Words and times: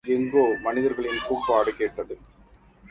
எங்கோ, 0.07 0.55
மனிதர்களின் 0.61 1.19
கூப்பாடு 1.27 1.73
கேட்டது. 1.75 2.17